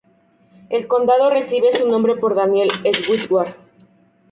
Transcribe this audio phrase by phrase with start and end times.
[0.69, 3.55] El condado recibe su nombre por Daniel Stewart.